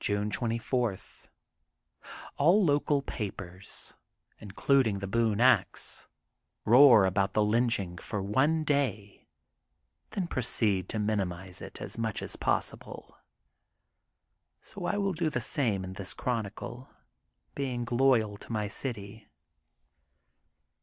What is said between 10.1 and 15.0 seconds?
then proceed to minimize it as much as possible. So I